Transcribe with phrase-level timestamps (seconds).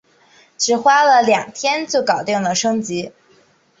[0.57, 3.11] 只花了两天就搞定了升级